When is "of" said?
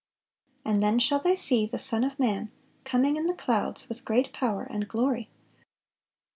2.03-2.17